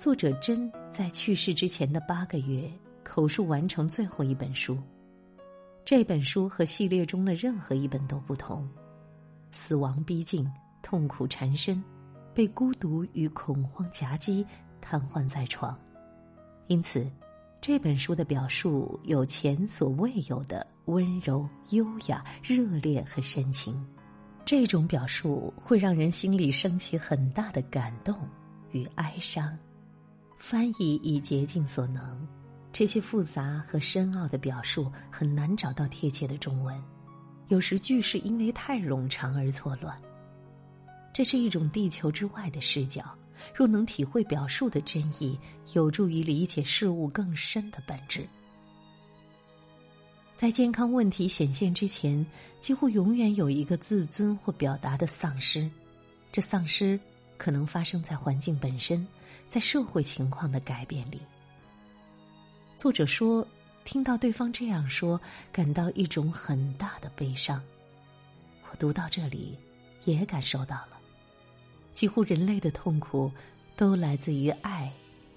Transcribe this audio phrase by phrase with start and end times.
[0.00, 2.66] 作者真在去世之前的八个月
[3.04, 4.78] 口述完成最后一本书。
[5.84, 8.66] 这本书和系列中的任何一本都不同，
[9.52, 10.50] 死亡逼近，
[10.80, 11.84] 痛苦缠身，
[12.32, 14.42] 被孤独与恐慌夹击，
[14.80, 15.78] 瘫痪在床。
[16.68, 17.06] 因此，
[17.60, 23.78] 这本书的表述有前所未有的温柔、优雅、热烈和深情。
[24.46, 28.18] 这种表述会让人心里升起很大的感动
[28.70, 29.54] 与哀伤。
[30.40, 32.26] 翻译已竭尽所能。
[32.72, 36.82] 这些复杂和深奥的表述很难找到贴切的中文，
[37.48, 39.96] 有时句式因为太冗长而错乱。
[41.12, 43.04] 这是一种地球之外的视角，
[43.54, 45.38] 若能体会表述的真意，
[45.74, 48.26] 有助于理解事物更深的本质。
[50.36, 52.24] 在健康问题显现之前，
[52.62, 55.70] 几乎永远有一个自尊或表达的丧失，
[56.32, 56.98] 这丧失
[57.40, 59.06] 可能发生在环境本身，
[59.48, 61.18] 在社会情况的改变里。
[62.76, 63.46] 作者说
[63.82, 65.18] ：“听到对方这样说，
[65.50, 67.58] 感到一种很大的悲伤。
[68.70, 69.56] 我读到这里，
[70.04, 71.00] 也感受到了，
[71.94, 73.32] 几乎人类的痛苦，
[73.74, 74.92] 都来自于爱、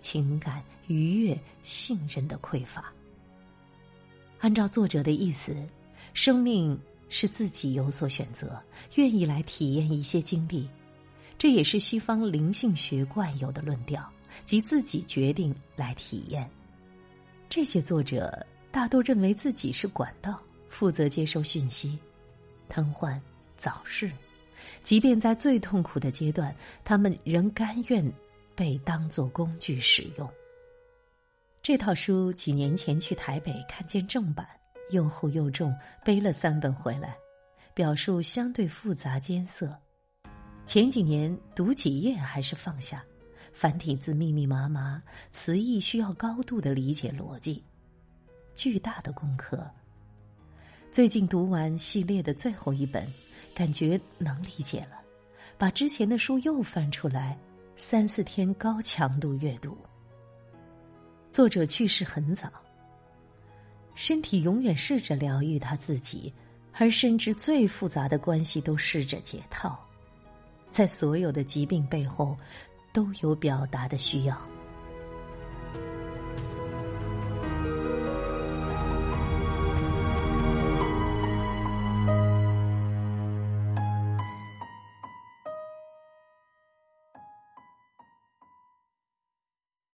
[0.00, 2.92] 情感愉悦、信任的匮乏。
[4.38, 5.52] 按照作者的意思，
[6.14, 8.56] 生命是自己有所选择，
[8.94, 10.68] 愿意来体验一些经历，
[11.38, 14.04] 这也是西方灵性学惯有的论调，
[14.44, 16.50] 即自己决定来体验。”
[17.48, 21.98] 这些作者大都认为自己是管道，负责接收讯息，
[22.68, 23.18] 瘫痪、
[23.56, 24.10] 早逝，
[24.82, 28.04] 即便在最痛苦的阶段，他们仍甘愿
[28.54, 30.28] 被当作工具使用。
[31.62, 34.46] 这套书几年前去台北看见正版，
[34.90, 37.16] 又厚又重，背了三本回来，
[37.74, 39.74] 表述相对复杂艰涩。
[40.68, 43.02] 前几年读几页还是放下。
[43.54, 45.02] 繁体字密密麻麻，
[45.32, 47.64] 词义需要高度的理解逻辑，
[48.54, 49.66] 巨大的功课。
[50.92, 53.10] 最近读完系列的最后一本，
[53.54, 55.00] 感觉能理解了，
[55.56, 57.38] 把之前的书又翻出来，
[57.74, 59.74] 三四天高强度阅读。
[61.30, 62.52] 作者去世很早，
[63.94, 66.30] 身体永远试着疗愈他自己，
[66.74, 69.82] 而甚至最复杂的关系都试着解套，
[70.70, 72.36] 在所有的疾病背后。
[72.98, 74.36] 都有表达的需要。